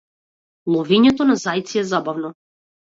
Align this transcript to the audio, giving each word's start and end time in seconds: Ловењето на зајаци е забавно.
Ловењето 0.77 1.29
на 1.29 1.37
зајаци 1.45 1.81
е 1.85 1.87
забавно. 1.95 2.37